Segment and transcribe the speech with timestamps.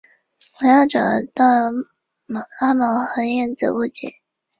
[0.61, 0.99] 文耀找
[1.35, 1.45] 到
[2.59, 4.15] 阿毛和燕子误解。